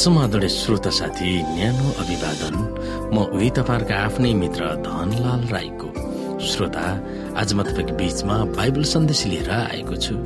[0.00, 2.54] समादुडे श्रोत साथी न्यानो अभिवादन।
[3.12, 5.88] म उही तपाईँहरूका आफ्नै मित्र धनलाल राईको
[6.40, 6.84] श्रोता।
[7.36, 10.16] आज म तपाईँको बीचमा बाइबल सन्देश लिएर आएको छु।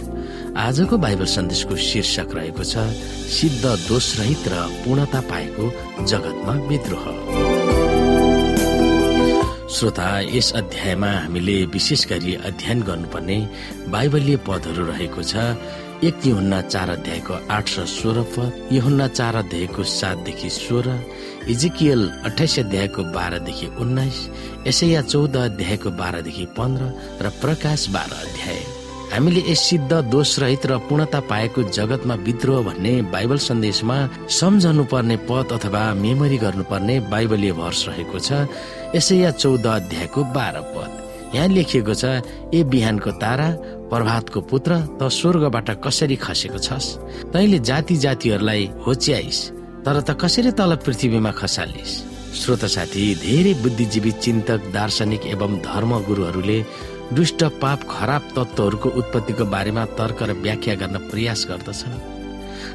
[0.54, 2.86] आजको बाइबल सन्देशको शीर्षक रहेको छ
[3.34, 4.54] सिद्ध दोषरहित र
[4.86, 5.64] पूर्णता पाएको
[6.06, 7.04] जगतमा विद्रोह।
[9.74, 13.38] श्रोता यस अध्यायमा हामीले विशेष गरी अध्ययन गर्नुपर्ने
[13.90, 15.34] बाइबलीय पदहरू रहेको छ
[16.04, 20.96] एक युहन्ना चार अध्यायको आठ र सोह्र पद युहन्ना चार अध्यायको सातदेखि सोह्र
[21.48, 24.18] इजिकियल अठाइस अध्यायको बाह्रदेखि उन्नाइस
[24.66, 26.84] यसैया चौध अध्यायको बाह्रदेखि पन्ध्र
[27.24, 28.60] र प्रकाश बाह्र अध्याय।
[29.14, 33.96] हामीले यस सिद्ध दोषरहित र पूर्णता पाएको जगतमा विद्रोह भन्ने बाइबल सन्देशमा
[34.38, 38.44] सम्झनु पर्ने पद अथवा मेमोरी गर्नुपर्ने बाइबलीय भर्स रहेको छ
[38.96, 41.03] यसैया चौध अध्यायको बाह्र पद।
[41.34, 42.04] यहाँ लेखिएको छ
[42.54, 43.48] ए बिहानको तारा
[43.90, 46.86] प्रभातको पुत्र त स्वर्गबाट कसरी खसेको छस्?
[47.32, 49.38] तैले जाति जातिहरूलाई होच्याइस
[49.84, 51.90] तर त कसरी तल पृथ्वीमा खसालिस?
[52.34, 56.58] श्रोत साथी धेरै बुद्धिजीवी चिन्तक दार्शनिक एवं धर्म गुरुहरूले
[57.12, 62.02] दुष्ट पाप खराब तत्वहरूको उत्पत्तिको बारेमा तर्क र व्याख्या गर्न प्रयास गर्दछन्।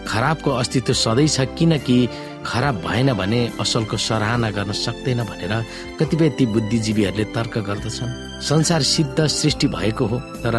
[0.08, 1.98] खराबको अस्तित्व सधैँ छ किनकि
[2.46, 5.54] खराब भएन भने असलको सराहना गर्न सक्दैन भनेर
[6.00, 10.56] कतिपय ती बुद्धिजीवीहरूले तर्क गर्दछन्। संसार सिद्ध सृष्टि भएको हो तर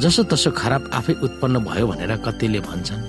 [0.00, 3.04] जसो तसो खराब आफै उत्पन्न भयो भनेर कतिले भन्छन्।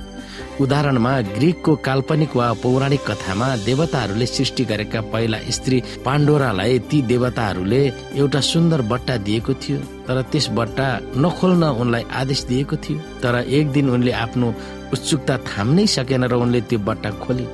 [0.62, 7.82] उदाहरणमा ग्रिकको काल्पनिक वा पौराणिक कथामा देवताहरूले सृष्टि गरेका पहिला स्त्री पाण्डोरालाई ती देवताहरूले
[8.18, 10.88] एउटा सुन्दर बट्टा दिएको थियो तर त्यस बट्टा
[11.22, 14.48] नखोल्न उनलाई आदेश दिएको थियो। तर एक दिन उनले आफ्नो
[14.94, 17.46] उत्सुकता थाम्नै सकेन र उनले त्यो बट्टा खोले।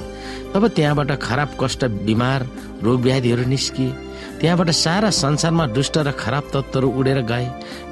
[0.53, 2.47] तब त्यहाँबाट खराब कष्ट बिमार
[2.83, 3.91] रोग व्याधिहरू निस्किए
[4.39, 7.45] त्यहाँबाट सारा संसारमा दुष्ट र खराब तत्वहरू उडेर गए।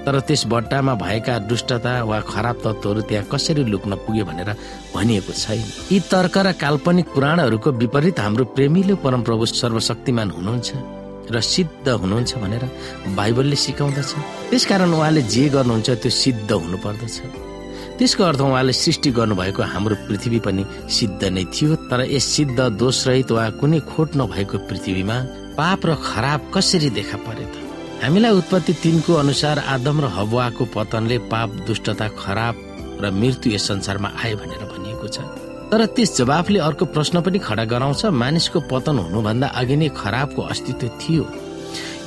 [0.05, 4.49] तर त्यस बट्टामा भएका दुष्टता वा खराब तत्वहरू त्यहाँ कसरी लुक्न पुग्यो भनेर
[4.93, 10.69] भनिएको छैन। यी तर्क र काल्पनिक पुराणहरूको विपरीत हाम्रो प्रेमिलो परमप्रभु सर्वशक्तिमान हुनुहुन्छ
[11.31, 12.63] र सिद्ध हुनुहुन्छ भनेर
[13.15, 14.11] बाइबलले सिकाउँदछ।
[14.49, 17.15] त्यसकारण उहाँले जे गर्नुहुन्छ त्यो सिद्ध हुनु पर्दछ
[17.97, 23.31] त्यसको अर्थ उहाँले सृष्टि गर्नुभएको हाम्रो पृथ्वी पनि सिद्ध नै थियो तर यस सिद्ध दोषरहित
[23.31, 25.17] वा कुनै खोट नभएको पृथ्वीमा
[25.57, 27.53] पाप र खराब कसरी देखा परे त?
[28.03, 32.55] हामीलाई उत्पत्ति तिनको अनुसार आदम र हवुवाको पतनले पाप दुष्टता खराब
[33.01, 35.17] र मृत्यु यस संसारमा आए भनेर भनिएको छ।
[35.71, 40.87] तर त्यस जवाफले अर्को प्रश्न पनि खडा गराउँछ मानिसको पतन हुनुभन्दा अघि नै खराबको अस्तित्व
[41.01, 41.23] थियो।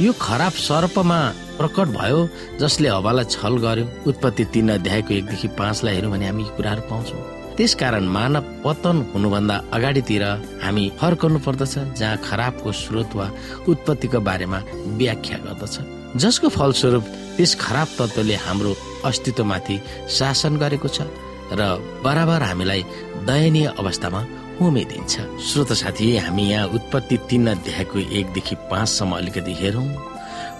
[0.01, 1.21] यो खराब सर्पमा
[1.59, 2.21] प्रकट भयो
[2.61, 7.23] जसले हवालाई छल गर्यो। उत्पत्ति तीन अध्यायको एकदेखि पाँचलाई हेऱ्यौँ भने हामी कुराहरू पाउँछौँ।
[7.57, 10.25] त्यसकारण मानव पतन हुनुभन्दा अगाडितिर
[10.63, 13.27] हामी फर्कनु पर्दछ जहाँ खराबको स्रोत वा
[13.71, 14.59] उत्पत्तिको बारेमा
[14.99, 15.75] व्याख्या गर्दछ।
[16.19, 17.05] जसको फलस्वरूप
[17.37, 18.73] त्यस खराब तत्वले हाम्रो
[19.07, 19.77] अस्तित्वमाथि
[20.19, 21.07] शासन गरेको छ
[21.55, 21.63] र
[22.03, 22.83] बराबर हामीलाई
[23.29, 24.21] दयनीय अवस्थामा
[24.63, 29.87] उमेदिन्छ श्रोत साथी हामी यहाँ उत्पत्ति तीन अध्यायको एकदेखि पाँचसम्म अलिकति हेरौँ।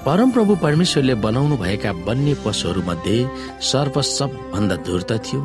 [0.07, 3.17] परमप्रभु परमेश्वरले बनाउनु भएका वन्य पशुहरू मध्ये
[3.63, 5.41] सर्प सबभन्दा धुर्त थियो।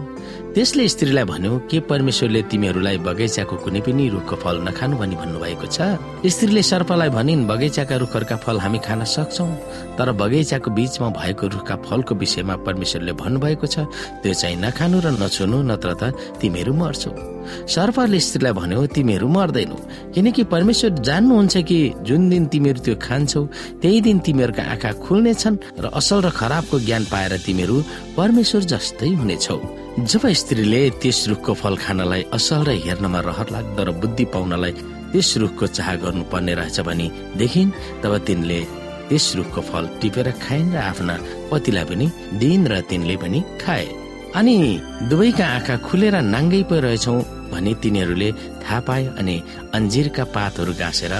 [0.59, 5.95] त्यसले स्त्रीलाई भन्यो के परमेश्वरले तिमीहरूलाई बगैँचाको कुनै पनि रुखको फल नखानु भनी भन्नुभएको छ?
[6.19, 9.47] स्त्रीले सर्पलाई भनिन् बगैँचाका रुखहरूका फल हामी खान सक्छौ।
[9.95, 13.87] तर बगैँचाको बीचमा भएको रुखका फलको विषयमा परमेश्वरले भन्नुभएको छ
[14.19, 16.03] त्यो चाहिँ नखानु र नछुनु नत्र त
[16.43, 17.11] तिमीहरू मर्छौ।
[17.71, 19.77] सर्पले स्त्रीलाई भन्यो तिमीहरू मर्दैनौ।
[20.11, 23.41] किनकि परमेश्वर जान्नुहुन्छ कि जुन दिन तिमीहरू त्यो खान्छौ
[23.79, 27.77] त्यही दिन तिमीहरूका आँखा खुल्नेछन् र असल र खराबको ज्ञान पाएर तिमीहरू
[28.19, 29.57] परमेश्वर जस्तै हुनेछौ।
[30.11, 34.73] जब स्त्रीले त्यस रुखको फल खानलाई असल र हेर्नमा रहर लाग्दो र बुद्धि पाउनलाई
[35.11, 37.07] त्यस रुखको चाह गर्नुपर्ने रहेछ भने
[37.39, 37.71] देखिन्
[38.03, 38.59] तब तिनले
[39.09, 41.15] त्यस रुखको फल टिपेर खाइन् र आफ्ना
[41.51, 42.07] पतिलाई पनि
[42.43, 43.87] दिन र तिनले पनि खाए।
[44.35, 44.55] अनि
[45.09, 47.15] दुवैका आँखा खुलेर नाङ्गै पो रहेछौ
[47.51, 48.29] भनी तिनीहरूले
[48.61, 49.35] थाहा पाए अनि
[49.77, 51.13] अन्जिरका पातहरू गाँसेर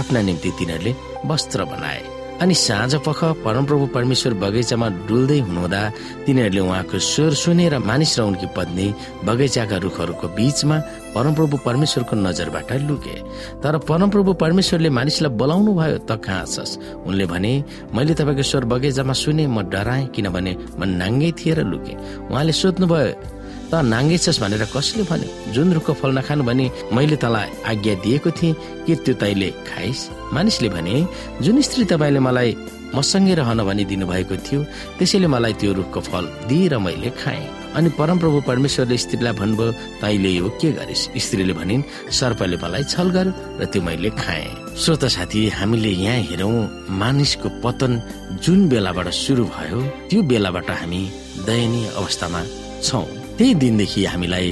[0.00, 0.92] आफ्ना निम्ति तिनीहरूले
[1.30, 5.80] वस्त्र बनाए। अनि साँझ पख परमप्रभु परमेश्वर बगैँचामा डुल्दै हुनुहुँदा
[6.26, 8.86] तिनीहरूले उहाँको स्वर सुनेर मानिस र उनकी पत्नी
[9.24, 10.76] बगैँचाका रुखहरूको बीचमा
[11.16, 13.16] परमप्रभु परमेश्वरको नजरबाट लुके।
[13.64, 16.76] तर परमप्रभु परमेश्वरले मानिसलाई बोलाउनु भयो त कहाँ छस्?
[17.08, 17.52] उनले भने
[17.96, 21.94] मैले तपाईँको स्वर बगैँचामा सुने म डराएँ किनभने म नाङ्गै थिएँ र लुके।
[22.28, 23.35] उहाँले सोध्नुभयो
[23.70, 28.30] त नाङ्गे छस् भनेर कसले भन्यो। जुन रुखको फल नखानु भने मैले तँलाई आज्ञा दिएको
[28.38, 28.54] थिएँ
[28.86, 30.00] कि त्यो तैले खाइस्?
[30.34, 30.94] मानिसले भने
[31.42, 32.50] जुन स्त्री तपाईँले मलाई
[32.94, 34.60] मसँगै रहन भनिदिनु भएको थियो
[34.98, 40.48] त्यसैले मलाई त्यो रुखको फल दिएर मैले खाएँ। अनि परमप्रभु परमेश्वरले स्त्रीलाई भन्नुभयो तैले यो
[40.60, 41.02] के गरिस्?
[41.24, 46.56] स्त्रीले भनिन् सर्पले मलाई छल गर्यो र त्यो मैले खाएँ। श्रोत साथी हामीले यहाँ हेरौँ
[47.00, 47.92] मानिसको पतन
[48.44, 51.02] जुन बेलाबाट सुरु भयो त्यो बेलाबाट हामी
[51.46, 52.40] दयनीय अवस्थामा
[52.86, 54.48] छौँ। त्यही दिनदेखि हामीलाई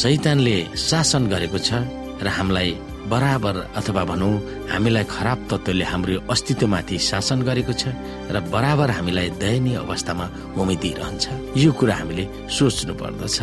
[0.00, 1.82] सैतानले शासन गरेको छ
[2.22, 2.70] र हामीलाई
[3.10, 4.34] बराबर अथवा भनौँ
[4.70, 7.90] हामीलाई खराब तत्त्वले हाम्रो अस्तित्वमाथि शासन गरेको छ
[8.30, 11.24] र बराबर हामीलाई दयनीय अवस्थामा उम्मेदिरहन्छ
[11.58, 12.24] यो कुरा हामीले
[12.56, 13.36] सोच्नु पर्दछ।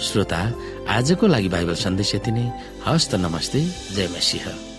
[0.00, 0.40] श्रोता
[0.88, 2.44] आजको लागि बाइबल सन्देश यति नै।
[2.88, 3.60] हस्त नमस्ते।
[3.96, 4.71] जय मसिंह।